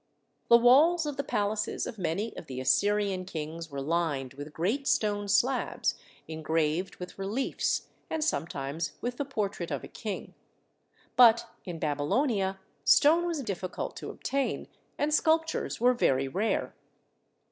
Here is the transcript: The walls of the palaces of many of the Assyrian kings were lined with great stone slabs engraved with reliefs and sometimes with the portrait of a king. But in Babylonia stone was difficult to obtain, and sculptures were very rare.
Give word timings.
The 0.49 0.57
walls 0.57 1.05
of 1.05 1.15
the 1.15 1.23
palaces 1.23 1.85
of 1.85 1.99
many 1.99 2.35
of 2.35 2.47
the 2.47 2.59
Assyrian 2.59 3.23
kings 3.23 3.69
were 3.69 3.81
lined 3.83 4.33
with 4.33 4.51
great 4.51 4.87
stone 4.87 5.27
slabs 5.27 5.93
engraved 6.27 6.95
with 6.95 7.19
reliefs 7.19 7.87
and 8.09 8.23
sometimes 8.23 8.93
with 8.99 9.17
the 9.17 9.25
portrait 9.25 9.69
of 9.69 9.83
a 9.83 9.87
king. 9.87 10.33
But 11.15 11.45
in 11.65 11.77
Babylonia 11.77 12.59
stone 12.83 13.27
was 13.27 13.43
difficult 13.43 13.95
to 13.97 14.09
obtain, 14.09 14.67
and 14.97 15.13
sculptures 15.13 15.79
were 15.79 15.93
very 15.93 16.27
rare. 16.27 16.73